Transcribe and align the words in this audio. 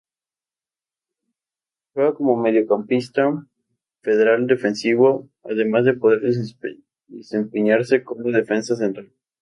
Juega 1.93 2.15
como 2.15 2.35
mediocampista 2.35 3.43
central 4.03 4.47
defensivo 4.47 5.29
además 5.43 5.85
de 5.85 5.93
poder 5.93 6.21
desempeñarse 7.09 8.03
como 8.03 8.31
defensa 8.31 8.75
central. 8.75 9.11